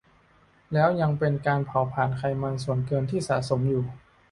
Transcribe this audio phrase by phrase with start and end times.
[0.73, 3.83] แล้วยังเป็นการเผาผลาญไขมันส่วนเกินที่สะสมอยู่